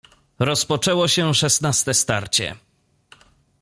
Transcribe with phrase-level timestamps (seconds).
[0.39, 2.55] "Rozpoczęło się szesnaste starcie."